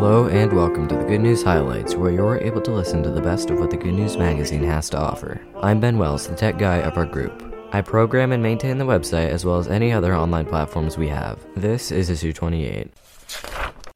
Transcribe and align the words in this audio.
Hello 0.00 0.28
and 0.28 0.52
welcome 0.52 0.86
to 0.86 0.94
the 0.94 1.02
Good 1.02 1.22
News 1.22 1.42
Highlights, 1.42 1.96
where 1.96 2.12
you're 2.12 2.38
able 2.38 2.60
to 2.60 2.70
listen 2.70 3.02
to 3.02 3.10
the 3.10 3.20
best 3.20 3.50
of 3.50 3.58
what 3.58 3.70
the 3.70 3.76
Good 3.76 3.94
News 3.94 4.16
Magazine 4.16 4.62
has 4.62 4.88
to 4.90 4.96
offer. 4.96 5.40
I'm 5.60 5.80
Ben 5.80 5.98
Wells, 5.98 6.28
the 6.28 6.36
tech 6.36 6.56
guy 6.56 6.76
of 6.76 6.96
our 6.96 7.04
group. 7.04 7.42
I 7.72 7.82
program 7.82 8.30
and 8.30 8.40
maintain 8.40 8.78
the 8.78 8.84
website 8.84 9.30
as 9.30 9.44
well 9.44 9.58
as 9.58 9.66
any 9.66 9.92
other 9.92 10.14
online 10.14 10.46
platforms 10.46 10.96
we 10.96 11.08
have. 11.08 11.44
This 11.56 11.90
is 11.90 12.10
issue 12.10 12.32
28. 12.32 12.92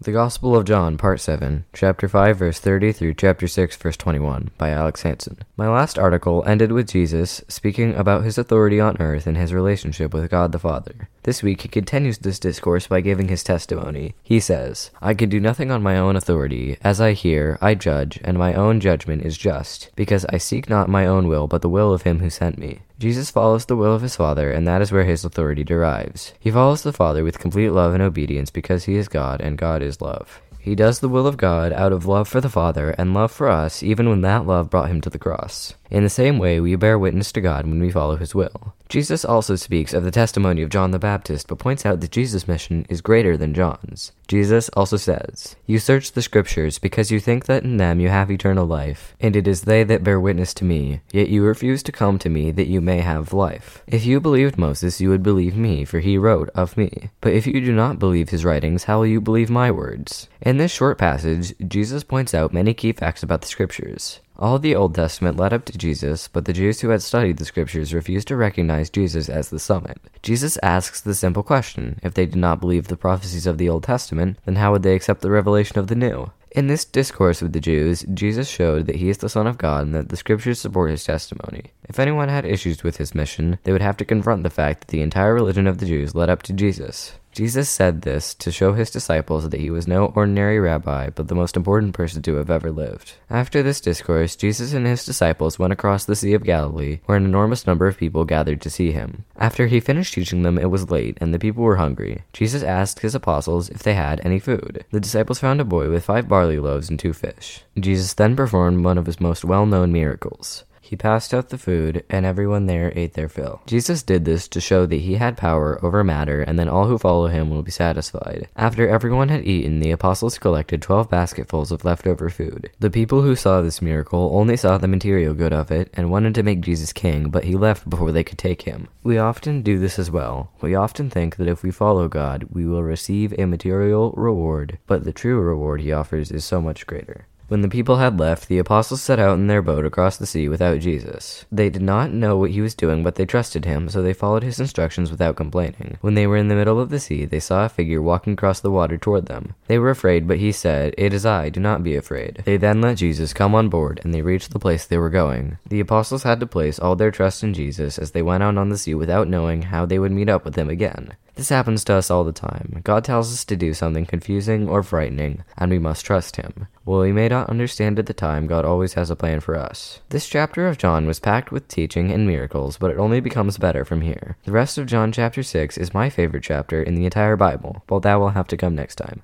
The 0.00 0.12
Gospel 0.12 0.54
of 0.54 0.64
John, 0.64 0.96
Part 0.96 1.18
7, 1.18 1.64
Chapter 1.72 2.08
5, 2.08 2.38
verse 2.38 2.60
30 2.60 2.92
through 2.92 3.14
Chapter 3.14 3.48
6, 3.48 3.76
verse 3.76 3.96
21, 3.96 4.52
by 4.56 4.70
Alex 4.70 5.02
Hansen. 5.02 5.38
My 5.56 5.68
last 5.68 5.98
article 5.98 6.44
ended 6.46 6.70
with 6.70 6.90
Jesus 6.92 7.42
speaking 7.48 7.96
about 7.96 8.22
his 8.22 8.38
authority 8.38 8.78
on 8.78 8.96
earth 9.00 9.26
and 9.26 9.36
his 9.36 9.52
relationship 9.52 10.14
with 10.14 10.30
God 10.30 10.52
the 10.52 10.60
Father. 10.60 11.08
This 11.24 11.42
week 11.42 11.62
he 11.62 11.68
continues 11.68 12.18
this 12.18 12.38
discourse 12.38 12.86
by 12.86 13.00
giving 13.00 13.26
his 13.26 13.42
testimony. 13.42 14.14
He 14.22 14.38
says, 14.38 14.92
I 15.02 15.14
can 15.14 15.28
do 15.28 15.40
nothing 15.40 15.72
on 15.72 15.82
my 15.82 15.98
own 15.98 16.14
authority. 16.14 16.76
As 16.80 17.00
I 17.00 17.12
hear, 17.12 17.58
I 17.60 17.74
judge, 17.74 18.20
and 18.22 18.38
my 18.38 18.54
own 18.54 18.78
judgment 18.78 19.22
is 19.22 19.36
just, 19.36 19.90
because 19.96 20.24
I 20.26 20.38
seek 20.38 20.70
not 20.70 20.88
my 20.88 21.06
own 21.06 21.26
will, 21.26 21.48
but 21.48 21.60
the 21.60 21.68
will 21.68 21.92
of 21.92 22.02
him 22.02 22.20
who 22.20 22.30
sent 22.30 22.56
me. 22.56 22.82
Jesus 22.98 23.30
follows 23.30 23.66
the 23.66 23.76
will 23.76 23.94
of 23.94 24.02
his 24.02 24.16
Father, 24.16 24.50
and 24.50 24.66
that 24.66 24.82
is 24.82 24.90
where 24.90 25.04
his 25.04 25.24
authority 25.24 25.62
derives. 25.62 26.34
He 26.40 26.50
follows 26.50 26.82
the 26.82 26.92
Father 26.92 27.22
with 27.22 27.38
complete 27.38 27.70
love 27.70 27.94
and 27.94 28.02
obedience 28.02 28.50
because 28.50 28.84
he 28.84 28.96
is 28.96 29.06
God, 29.06 29.40
and 29.40 29.56
God 29.56 29.82
is 29.82 30.00
love. 30.00 30.40
He 30.58 30.74
does 30.74 30.98
the 30.98 31.08
will 31.08 31.26
of 31.26 31.36
God 31.36 31.72
out 31.72 31.92
of 31.92 32.06
love 32.06 32.26
for 32.26 32.40
the 32.40 32.48
Father 32.48 32.90
and 32.98 33.14
love 33.14 33.30
for 33.30 33.48
us, 33.48 33.84
even 33.84 34.08
when 34.08 34.22
that 34.22 34.46
love 34.46 34.68
brought 34.68 34.90
him 34.90 35.00
to 35.02 35.10
the 35.10 35.18
cross. 35.18 35.74
In 35.90 36.02
the 36.02 36.10
same 36.10 36.38
way, 36.38 36.58
we 36.58 36.74
bear 36.74 36.98
witness 36.98 37.30
to 37.32 37.40
God 37.40 37.66
when 37.66 37.80
we 37.80 37.92
follow 37.92 38.16
his 38.16 38.34
will. 38.34 38.74
Jesus 38.88 39.22
also 39.24 39.54
speaks 39.54 39.92
of 39.92 40.02
the 40.02 40.10
testimony 40.10 40.62
of 40.62 40.70
John 40.70 40.92
the 40.92 40.98
Baptist, 40.98 41.48
but 41.48 41.58
points 41.58 41.84
out 41.84 42.00
that 42.00 42.10
Jesus' 42.10 42.48
mission 42.48 42.86
is 42.88 43.02
greater 43.02 43.36
than 43.36 43.52
John's. 43.52 44.12
Jesus 44.28 44.70
also 44.70 44.96
says, 44.96 45.56
You 45.66 45.78
search 45.78 46.12
the 46.12 46.22
Scriptures 46.22 46.78
because 46.78 47.10
you 47.10 47.20
think 47.20 47.46
that 47.46 47.64
in 47.64 47.76
them 47.76 48.00
you 48.00 48.08
have 48.08 48.30
eternal 48.30 48.66
life, 48.66 49.14
and 49.20 49.36
it 49.36 49.46
is 49.46 49.62
they 49.62 49.84
that 49.84 50.04
bear 50.04 50.18
witness 50.18 50.54
to 50.54 50.64
me, 50.64 51.00
yet 51.12 51.28
you 51.28 51.42
refuse 51.42 51.82
to 51.82 51.92
come 51.92 52.18
to 52.18 52.30
me 52.30 52.50
that 52.50 52.66
you 52.66 52.80
may 52.80 53.00
have 53.00 53.32
life. 53.32 53.82
If 53.86 54.06
you 54.06 54.20
believed 54.20 54.56
Moses, 54.56 55.00
you 55.00 55.10
would 55.10 55.22
believe 55.22 55.56
me, 55.56 55.84
for 55.84 56.00
he 56.00 56.16
wrote 56.16 56.48
of 56.54 56.76
me. 56.76 57.10
But 57.20 57.32
if 57.34 57.46
you 57.46 57.60
do 57.60 57.74
not 57.74 57.98
believe 57.98 58.30
his 58.30 58.44
writings, 58.44 58.84
how 58.84 58.98
will 58.98 59.06
you 59.06 59.20
believe 59.20 59.50
my 59.50 59.70
words? 59.70 60.28
In 60.40 60.56
this 60.56 60.72
short 60.72 60.96
passage, 60.96 61.54
Jesus 61.66 62.04
points 62.04 62.32
out 62.32 62.54
many 62.54 62.72
key 62.72 62.92
facts 62.92 63.22
about 63.22 63.42
the 63.42 63.48
Scriptures. 63.48 64.20
All 64.40 64.60
the 64.60 64.76
Old 64.76 64.94
Testament 64.94 65.36
led 65.36 65.52
up 65.52 65.64
to 65.64 65.76
Jesus, 65.76 66.28
but 66.28 66.44
the 66.44 66.52
Jews 66.52 66.80
who 66.80 66.90
had 66.90 67.02
studied 67.02 67.38
the 67.38 67.44
Scriptures 67.44 67.92
refused 67.92 68.28
to 68.28 68.36
recognize 68.36 68.88
Jesus 68.88 69.28
as 69.28 69.50
the 69.50 69.58
summit. 69.58 69.98
Jesus 70.22 70.56
asks 70.62 71.00
the 71.00 71.16
simple 71.16 71.42
question 71.42 71.98
if 72.04 72.14
they 72.14 72.24
did 72.24 72.36
not 72.36 72.60
believe 72.60 72.86
the 72.86 72.96
prophecies 72.96 73.48
of 73.48 73.58
the 73.58 73.68
Old 73.68 73.82
Testament, 73.82 74.38
then 74.44 74.54
how 74.54 74.70
would 74.70 74.84
they 74.84 74.94
accept 74.94 75.22
the 75.22 75.30
revelation 75.30 75.80
of 75.80 75.88
the 75.88 75.96
New? 75.96 76.30
In 76.52 76.66
this 76.66 76.84
discourse 76.84 77.42
with 77.42 77.52
the 77.52 77.60
Jews, 77.60 78.04
Jesus 78.14 78.48
showed 78.48 78.86
that 78.86 78.96
he 78.96 79.10
is 79.10 79.18
the 79.18 79.28
Son 79.28 79.46
of 79.46 79.58
God 79.58 79.84
and 79.84 79.94
that 79.94 80.08
the 80.08 80.16
Scriptures 80.16 80.60
support 80.60 80.90
his 80.90 81.04
testimony. 81.04 81.72
If 81.88 81.98
anyone 81.98 82.28
had 82.28 82.44
issues 82.44 82.82
with 82.82 82.96
his 82.96 83.14
mission, 83.14 83.58
they 83.64 83.72
would 83.72 83.82
have 83.82 83.96
to 83.98 84.04
confront 84.04 84.42
the 84.42 84.50
fact 84.50 84.80
that 84.80 84.88
the 84.88 85.02
entire 85.02 85.34
religion 85.34 85.66
of 85.66 85.78
the 85.78 85.86
Jews 85.86 86.14
led 86.14 86.30
up 86.30 86.42
to 86.44 86.52
Jesus. 86.52 87.14
Jesus 87.32 87.68
said 87.68 88.02
this 88.02 88.34
to 88.34 88.50
show 88.50 88.72
his 88.72 88.90
disciples 88.90 89.48
that 89.48 89.60
he 89.60 89.70
was 89.70 89.86
no 89.86 90.06
ordinary 90.06 90.58
rabbi, 90.58 91.10
but 91.10 91.28
the 91.28 91.36
most 91.36 91.56
important 91.56 91.94
person 91.94 92.20
to 92.22 92.34
have 92.34 92.50
ever 92.50 92.72
lived. 92.72 93.12
After 93.30 93.62
this 93.62 93.80
discourse, 93.80 94.34
Jesus 94.34 94.72
and 94.72 94.86
his 94.86 95.04
disciples 95.04 95.58
went 95.58 95.72
across 95.72 96.04
the 96.04 96.16
Sea 96.16 96.34
of 96.34 96.42
Galilee, 96.42 96.98
where 97.06 97.16
an 97.16 97.24
enormous 97.24 97.66
number 97.66 97.86
of 97.86 97.96
people 97.96 98.24
gathered 98.24 98.60
to 98.62 98.70
see 98.70 98.90
him. 98.90 99.24
After 99.36 99.66
he 99.68 99.78
finished 99.78 100.14
teaching 100.14 100.42
them, 100.42 100.58
it 100.58 100.70
was 100.70 100.90
late, 100.90 101.16
and 101.20 101.32
the 101.32 101.38
people 101.38 101.62
were 101.62 101.76
hungry. 101.76 102.22
Jesus 102.32 102.62
asked 102.64 103.00
his 103.00 103.14
apostles 103.14 103.68
if 103.68 103.84
they 103.84 103.94
had 103.94 104.20
any 104.24 104.40
food. 104.40 104.84
The 104.90 104.98
disciples 104.98 105.38
found 105.38 105.60
a 105.60 105.64
boy 105.64 105.90
with 105.90 106.04
five 106.04 106.28
barley 106.28 106.37
loaves 106.44 106.88
and 106.88 106.98
two 106.98 107.12
fish. 107.12 107.62
Jesus 107.78 108.14
then 108.14 108.36
performed 108.36 108.84
one 108.84 108.98
of 108.98 109.06
his 109.06 109.20
most 109.20 109.44
well 109.44 109.66
known 109.66 109.92
miracles. 109.92 110.64
He 110.88 110.96
passed 110.96 111.34
out 111.34 111.50
the 111.50 111.58
food, 111.58 112.02
and 112.08 112.24
everyone 112.24 112.64
there 112.64 112.94
ate 112.96 113.12
their 113.12 113.28
fill. 113.28 113.60
Jesus 113.66 114.02
did 114.02 114.24
this 114.24 114.48
to 114.48 114.58
show 114.58 114.86
that 114.86 114.96
he 114.96 115.16
had 115.16 115.36
power 115.36 115.78
over 115.84 116.02
matter, 116.02 116.40
and 116.40 116.58
then 116.58 116.66
all 116.66 116.86
who 116.86 116.96
follow 116.96 117.26
him 117.26 117.50
will 117.50 117.60
be 117.62 117.70
satisfied. 117.70 118.48
After 118.56 118.88
everyone 118.88 119.28
had 119.28 119.44
eaten, 119.44 119.80
the 119.80 119.90
apostles 119.90 120.38
collected 120.38 120.80
twelve 120.80 121.10
basketfuls 121.10 121.70
of 121.70 121.84
leftover 121.84 122.30
food. 122.30 122.70
The 122.80 122.88
people 122.88 123.20
who 123.20 123.36
saw 123.36 123.60
this 123.60 123.82
miracle 123.82 124.30
only 124.32 124.56
saw 124.56 124.78
the 124.78 124.88
material 124.88 125.34
good 125.34 125.52
of 125.52 125.70
it 125.70 125.90
and 125.92 126.10
wanted 126.10 126.34
to 126.36 126.42
make 126.42 126.62
Jesus 126.62 126.94
king, 126.94 127.28
but 127.28 127.44
he 127.44 127.54
left 127.54 127.90
before 127.90 128.10
they 128.10 128.24
could 128.24 128.38
take 128.38 128.62
him. 128.62 128.88
We 129.02 129.18
often 129.18 129.60
do 129.60 129.78
this 129.78 129.98
as 129.98 130.10
well. 130.10 130.52
We 130.62 130.74
often 130.74 131.10
think 131.10 131.36
that 131.36 131.48
if 131.48 131.62
we 131.62 131.70
follow 131.70 132.08
God, 132.08 132.46
we 132.50 132.64
will 132.64 132.82
receive 132.82 133.34
a 133.34 133.44
material 133.44 134.12
reward, 134.16 134.78
but 134.86 135.04
the 135.04 135.12
true 135.12 135.38
reward 135.38 135.82
he 135.82 135.92
offers 135.92 136.30
is 136.30 136.46
so 136.46 136.62
much 136.62 136.86
greater. 136.86 137.26
When 137.48 137.62
the 137.62 137.68
people 137.68 137.96
had 137.96 138.20
left, 138.20 138.48
the 138.48 138.58
apostles 138.58 139.00
set 139.00 139.18
out 139.18 139.38
in 139.38 139.46
their 139.46 139.62
boat 139.62 139.86
across 139.86 140.18
the 140.18 140.26
sea 140.26 140.50
without 140.50 140.80
Jesus. 140.80 141.46
They 141.50 141.70
did 141.70 141.80
not 141.80 142.12
know 142.12 142.36
what 142.36 142.50
he 142.50 142.60
was 142.60 142.74
doing, 142.74 143.02
but 143.02 143.14
they 143.14 143.24
trusted 143.24 143.64
him, 143.64 143.88
so 143.88 144.02
they 144.02 144.12
followed 144.12 144.42
his 144.42 144.60
instructions 144.60 145.10
without 145.10 145.36
complaining. 145.36 145.96
When 146.02 146.12
they 146.12 146.26
were 146.26 146.36
in 146.36 146.48
the 146.48 146.54
middle 146.54 146.78
of 146.78 146.90
the 146.90 147.00
sea, 147.00 147.24
they 147.24 147.40
saw 147.40 147.64
a 147.64 147.70
figure 147.70 148.02
walking 148.02 148.34
across 148.34 148.60
the 148.60 148.70
water 148.70 148.98
toward 148.98 149.26
them. 149.26 149.54
They 149.66 149.78
were 149.78 149.88
afraid, 149.88 150.28
but 150.28 150.36
he 150.36 150.52
said, 150.52 150.94
It 150.98 151.14
is 151.14 151.24
I, 151.24 151.48
do 151.48 151.58
not 151.58 151.82
be 151.82 151.96
afraid. 151.96 152.42
They 152.44 152.58
then 152.58 152.82
let 152.82 152.98
Jesus 152.98 153.32
come 153.32 153.54
on 153.54 153.70
board, 153.70 154.02
and 154.04 154.12
they 154.12 154.20
reached 154.20 154.52
the 154.52 154.58
place 154.58 154.84
they 154.84 154.98
were 154.98 155.08
going. 155.08 155.56
The 155.66 155.80
apostles 155.80 156.24
had 156.24 156.40
to 156.40 156.46
place 156.46 156.78
all 156.78 156.96
their 156.96 157.10
trust 157.10 157.42
in 157.42 157.54
Jesus 157.54 157.98
as 157.98 158.10
they 158.10 158.20
went 158.20 158.42
out 158.42 158.58
on 158.58 158.68
the 158.68 158.76
sea 158.76 158.94
without 158.94 159.26
knowing 159.26 159.62
how 159.62 159.86
they 159.86 159.98
would 159.98 160.12
meet 160.12 160.28
up 160.28 160.44
with 160.44 160.56
him 160.56 160.68
again. 160.68 161.14
This 161.38 161.50
happens 161.50 161.84
to 161.84 161.94
us 161.94 162.10
all 162.10 162.24
the 162.24 162.32
time. 162.32 162.80
God 162.82 163.04
tells 163.04 163.32
us 163.32 163.44
to 163.44 163.54
do 163.54 163.72
something 163.72 164.04
confusing 164.04 164.68
or 164.68 164.82
frightening, 164.82 165.44
and 165.56 165.70
we 165.70 165.78
must 165.78 166.04
trust 166.04 166.34
Him. 166.34 166.66
While 166.82 167.02
we 167.02 167.12
may 167.12 167.28
not 167.28 167.48
understand 167.48 168.00
at 168.00 168.06
the 168.06 168.12
time, 168.12 168.48
God 168.48 168.64
always 168.64 168.94
has 168.94 169.08
a 169.08 169.14
plan 169.14 169.38
for 169.38 169.54
us. 169.54 170.00
This 170.08 170.28
chapter 170.28 170.66
of 170.66 170.78
John 170.78 171.06
was 171.06 171.20
packed 171.20 171.52
with 171.52 171.68
teaching 171.68 172.10
and 172.10 172.26
miracles, 172.26 172.76
but 172.76 172.90
it 172.90 172.98
only 172.98 173.20
becomes 173.20 173.56
better 173.56 173.84
from 173.84 174.00
here. 174.00 174.36
The 174.46 174.50
rest 174.50 174.78
of 174.78 174.86
John 174.86 175.12
chapter 175.12 175.44
6 175.44 175.78
is 175.78 175.94
my 175.94 176.10
favorite 176.10 176.42
chapter 176.42 176.82
in 176.82 176.96
the 176.96 177.04
entire 177.04 177.36
Bible, 177.36 177.84
but 177.86 178.00
that 178.00 178.16
will 178.16 178.30
have 178.30 178.48
to 178.48 178.56
come 178.56 178.74
next 178.74 178.96
time. 178.96 179.22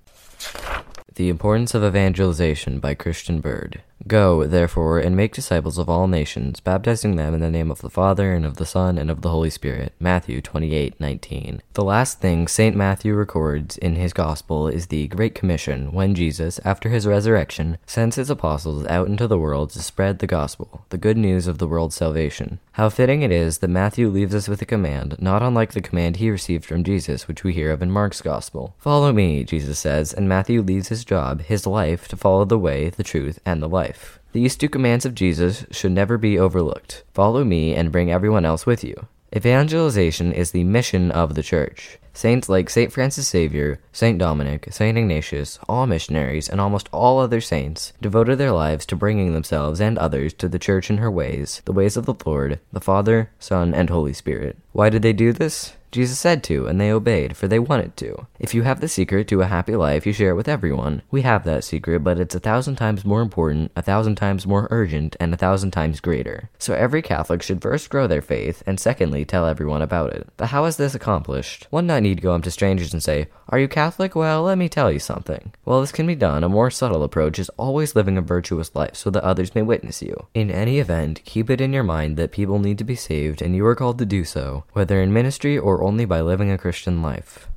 The 1.16 1.28
Importance 1.28 1.74
of 1.74 1.84
Evangelization 1.84 2.80
by 2.80 2.94
Christian 2.94 3.40
Bird. 3.40 3.82
Go, 4.06 4.46
therefore, 4.46 4.98
and 4.98 5.16
make 5.16 5.32
disciples 5.32 5.78
of 5.78 5.88
all 5.88 6.08
nations, 6.08 6.60
baptizing 6.60 7.16
them 7.16 7.32
in 7.32 7.40
the 7.40 7.50
name 7.50 7.70
of 7.70 7.80
the 7.80 7.88
Father, 7.88 8.34
and 8.34 8.44
of 8.44 8.56
the 8.56 8.66
Son, 8.66 8.98
and 8.98 9.10
of 9.10 9.22
the 9.22 9.30
Holy 9.30 9.48
Spirit. 9.48 9.94
Matthew 9.98 10.42
28:19. 10.42 11.62
The 11.72 11.84
last 11.84 12.20
thing 12.20 12.46
St. 12.46 12.76
Matthew 12.76 13.14
records 13.14 13.78
in 13.78 13.94
his 13.94 14.12
Gospel 14.12 14.68
is 14.68 14.88
the 14.88 15.06
Great 15.06 15.34
Commission, 15.34 15.92
when 15.92 16.14
Jesus, 16.14 16.60
after 16.64 16.90
his 16.90 17.06
resurrection, 17.06 17.78
sends 17.86 18.16
his 18.16 18.28
apostles 18.28 18.84
out 18.86 19.06
into 19.06 19.26
the 19.26 19.38
world 19.38 19.70
to 19.70 19.82
spread 19.82 20.18
the 20.18 20.26
Gospel, 20.26 20.84
the 20.90 20.98
good 20.98 21.16
news 21.16 21.46
of 21.46 21.56
the 21.58 21.68
world's 21.68 21.94
salvation. 21.94 22.58
How 22.72 22.90
fitting 22.90 23.22
it 23.22 23.32
is 23.32 23.58
that 23.58 23.68
Matthew 23.68 24.08
leaves 24.10 24.34
us 24.34 24.48
with 24.48 24.60
a 24.60 24.66
command, 24.66 25.16
not 25.18 25.42
unlike 25.42 25.72
the 25.72 25.80
command 25.80 26.16
he 26.16 26.28
received 26.28 26.66
from 26.66 26.84
Jesus, 26.84 27.26
which 27.26 27.44
we 27.44 27.54
hear 27.54 27.70
of 27.70 27.80
in 27.80 27.90
Mark's 27.90 28.20
Gospel. 28.20 28.74
Follow 28.78 29.12
me, 29.12 29.44
Jesus 29.44 29.78
says, 29.78 30.12
and 30.12 30.28
Matthew 30.28 30.60
leaves 30.60 30.88
his 30.88 31.03
job, 31.04 31.42
his 31.42 31.66
life, 31.66 32.08
to 32.08 32.16
follow 32.16 32.44
the 32.44 32.58
way, 32.58 32.90
the 32.90 33.04
truth, 33.04 33.38
and 33.44 33.62
the 33.62 33.68
life. 33.68 34.18
These 34.32 34.56
two 34.56 34.68
commands 34.68 35.04
of 35.04 35.14
Jesus 35.14 35.64
should 35.70 35.92
never 35.92 36.18
be 36.18 36.38
overlooked. 36.38 37.04
Follow 37.12 37.44
me 37.44 37.74
and 37.74 37.92
bring 37.92 38.10
everyone 38.10 38.44
else 38.44 38.66
with 38.66 38.82
you. 38.82 39.06
Evangelization 39.34 40.32
is 40.32 40.52
the 40.52 40.64
mission 40.64 41.10
of 41.10 41.34
the 41.34 41.42
church. 41.42 41.98
Saints 42.12 42.48
like 42.48 42.70
St. 42.70 42.92
Francis 42.92 43.28
Xavier, 43.28 43.80
St. 43.92 44.16
Dominic, 44.16 44.68
St. 44.70 44.96
Ignatius, 44.96 45.58
all 45.68 45.88
missionaries, 45.88 46.48
and 46.48 46.60
almost 46.60 46.88
all 46.92 47.18
other 47.18 47.40
saints 47.40 47.92
devoted 48.00 48.38
their 48.38 48.52
lives 48.52 48.86
to 48.86 48.96
bringing 48.96 49.34
themselves 49.34 49.80
and 49.80 49.98
others 49.98 50.32
to 50.34 50.48
the 50.48 50.60
church 50.60 50.88
in 50.88 50.98
her 50.98 51.10
ways, 51.10 51.60
the 51.64 51.72
ways 51.72 51.96
of 51.96 52.06
the 52.06 52.14
Lord, 52.24 52.60
the 52.72 52.80
Father, 52.80 53.30
Son, 53.40 53.74
and 53.74 53.90
Holy 53.90 54.12
Spirit. 54.12 54.56
Why 54.70 54.90
did 54.90 55.02
they 55.02 55.12
do 55.12 55.32
this? 55.32 55.74
Jesus 55.94 56.18
said 56.18 56.42
to, 56.44 56.66
and 56.66 56.80
they 56.80 56.90
obeyed, 56.90 57.36
for 57.36 57.46
they 57.46 57.60
wanted 57.60 57.96
to. 57.98 58.26
If 58.40 58.52
you 58.52 58.62
have 58.62 58.80
the 58.80 58.88
secret 58.88 59.28
to 59.28 59.42
a 59.42 59.46
happy 59.46 59.76
life, 59.76 60.04
you 60.04 60.12
share 60.12 60.30
it 60.30 60.34
with 60.34 60.48
everyone. 60.48 61.02
We 61.12 61.22
have 61.22 61.44
that 61.44 61.62
secret, 61.62 62.00
but 62.00 62.18
it's 62.18 62.34
a 62.34 62.40
thousand 62.40 62.74
times 62.74 63.04
more 63.04 63.22
important, 63.22 63.70
a 63.76 63.82
thousand 63.82 64.16
times 64.16 64.44
more 64.44 64.66
urgent, 64.72 65.14
and 65.20 65.32
a 65.32 65.36
thousand 65.36 65.70
times 65.70 66.00
greater. 66.00 66.50
So 66.58 66.74
every 66.74 67.00
Catholic 67.00 67.42
should 67.42 67.62
first 67.62 67.90
grow 67.90 68.08
their 68.08 68.22
faith, 68.22 68.60
and 68.66 68.80
secondly, 68.80 69.24
tell 69.24 69.46
everyone 69.46 69.82
about 69.82 70.12
it. 70.12 70.26
But 70.36 70.48
how 70.48 70.64
is 70.64 70.78
this 70.78 70.96
accomplished? 70.96 71.68
One 71.70 71.86
night 71.86 72.00
need 72.00 72.22
go 72.22 72.34
up 72.34 72.42
to 72.42 72.50
strangers 72.50 72.92
and 72.92 73.00
say, 73.00 73.28
Are 73.48 73.60
you 73.60 73.68
Catholic? 73.68 74.16
Well, 74.16 74.42
let 74.42 74.58
me 74.58 74.68
tell 74.68 74.90
you 74.90 74.98
something. 74.98 75.52
Well, 75.64 75.80
this 75.80 75.92
can 75.92 76.08
be 76.08 76.16
done. 76.16 76.42
A 76.42 76.48
more 76.48 76.72
subtle 76.72 77.04
approach 77.04 77.38
is 77.38 77.50
always 77.50 77.94
living 77.94 78.18
a 78.18 78.20
virtuous 78.20 78.74
life 78.74 78.96
so 78.96 79.10
that 79.10 79.22
others 79.22 79.54
may 79.54 79.62
witness 79.62 80.02
you. 80.02 80.26
In 80.34 80.50
any 80.50 80.80
event, 80.80 81.22
keep 81.24 81.48
it 81.50 81.60
in 81.60 81.72
your 81.72 81.84
mind 81.84 82.16
that 82.16 82.32
people 82.32 82.58
need 82.58 82.78
to 82.78 82.84
be 82.84 82.96
saved, 82.96 83.40
and 83.40 83.54
you 83.54 83.64
are 83.64 83.76
called 83.76 83.98
to 83.98 84.04
do 84.04 84.24
so, 84.24 84.64
whether 84.72 85.00
in 85.00 85.12
ministry 85.12 85.56
or 85.56 85.83
only 85.84 86.04
by 86.04 86.20
living 86.20 86.50
a 86.50 86.58
Christian 86.58 87.02
life. 87.02 87.48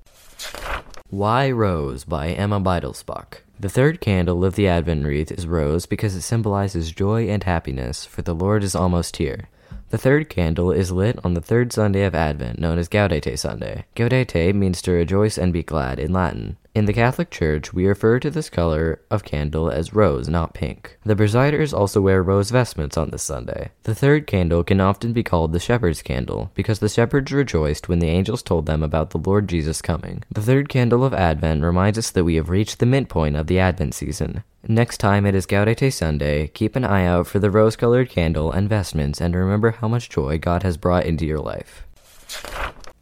Why 1.09 1.50
Rose 1.51 2.03
by 2.03 2.29
Emma 2.29 2.59
Beidelsbach. 2.59 3.39
The 3.59 3.69
third 3.69 4.01
candle 4.01 4.44
of 4.44 4.56
the 4.56 4.68
Advent 4.68 5.06
wreath 5.06 5.31
is 5.31 5.47
rose 5.47 5.85
because 5.85 6.15
it 6.15 6.21
symbolizes 6.21 6.91
joy 6.91 7.29
and 7.29 7.44
happiness, 7.44 8.06
for 8.06 8.21
the 8.21 8.35
Lord 8.35 8.63
is 8.63 8.75
almost 8.75 9.18
here. 9.18 9.50
The 9.89 9.97
third 9.97 10.29
candle 10.29 10.71
is 10.71 10.91
lit 10.91 11.18
on 11.24 11.33
the 11.33 11.41
third 11.41 11.71
Sunday 11.71 12.03
of 12.03 12.13
Advent, 12.13 12.59
known 12.59 12.77
as 12.77 12.89
Gaudete 12.89 13.39
Sunday. 13.39 13.85
Gaudete 13.95 14.53
means 14.53 14.81
to 14.81 14.91
rejoice 14.91 15.38
and 15.38 15.53
be 15.53 15.63
glad 15.63 15.97
in 15.97 16.12
Latin. 16.12 16.57
In 16.77 16.85
the 16.85 16.94
Catholic 16.94 17.31
Church, 17.31 17.74
we 17.74 17.88
refer 17.88 18.19
to 18.19 18.29
this 18.29 18.51
color 18.51 19.01
of 19.09 19.24
candle 19.24 19.68
as 19.68 19.95
rose, 19.95 20.29
not 20.29 20.53
pink. 20.53 21.00
The 21.03 21.15
presiders 21.15 21.74
also 21.74 22.01
wear 22.01 22.21
rose 22.21 22.51
vestments 22.51 22.95
on 22.97 23.09
this 23.09 23.24
Sunday. 23.24 23.71
The 23.81 23.95
third 23.95 24.27
candle 24.27 24.63
can 24.63 24.79
often 24.79 25.12
be 25.12 25.24
called 25.24 25.53
the 25.53 25.59
shepherd's 25.59 26.03
candle 26.03 26.51
because 26.53 26.77
the 26.77 26.88
shepherds 26.88 27.31
rejoiced 27.31 27.89
when 27.89 27.97
the 27.97 28.09
angels 28.09 28.44
told 28.44 28.68
them 28.68 28.83
about 28.83 29.09
the 29.09 29.18
Lord 29.18 29.50
Jesus 29.50 29.81
coming. 29.81 30.24
The 30.31 30.44
third 30.44 30.69
candle 30.69 31.03
of 31.03 31.15
Advent 31.15 31.63
reminds 31.63 31.97
us 31.97 32.12
that 32.12 32.25
we 32.25 32.35
have 32.35 32.47
reached 32.47 32.77
the 32.77 32.85
midpoint 32.85 33.38
of 33.38 33.47
the 33.47 33.57
Advent 33.57 33.95
season. 33.95 34.44
Next 34.68 35.00
time 35.00 35.25
it 35.25 35.33
is 35.33 35.47
Gaudete 35.47 35.91
Sunday, 35.91 36.50
keep 36.50 36.75
an 36.75 36.85
eye 36.85 37.07
out 37.07 37.25
for 37.25 37.39
the 37.39 37.50
rose 37.50 37.75
colored 37.75 38.12
candle 38.12 38.51
and 38.51 38.69
vestments 38.69 39.19
and 39.19 39.35
remember 39.35 39.71
how 39.71 39.88
much 39.88 40.09
joy 40.09 40.38
God 40.38 40.62
has 40.62 40.77
brought 40.77 41.07
into 41.07 41.25
your 41.25 41.39
life. 41.39 41.88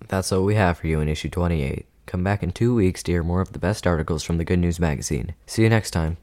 That's 0.07 0.31
all 0.31 0.45
we 0.45 0.55
have 0.55 0.77
for 0.77 0.87
you 0.87 1.01
in 1.01 1.09
issue 1.09 1.29
28. 1.29 1.85
Come 2.05 2.23
back 2.23 2.43
in 2.43 2.51
two 2.51 2.75
weeks 2.75 3.01
to 3.03 3.11
hear 3.11 3.23
more 3.23 3.41
of 3.41 3.53
the 3.53 3.59
best 3.59 3.87
articles 3.87 4.23
from 4.23 4.37
the 4.37 4.45
Good 4.45 4.59
News 4.59 4.79
Magazine. 4.79 5.33
See 5.47 5.63
you 5.63 5.69
next 5.69 5.91
time. 5.91 6.13